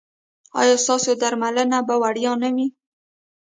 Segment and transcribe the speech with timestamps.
[0.59, 2.67] ایا ستاسو درملنه به وړیا نه وي؟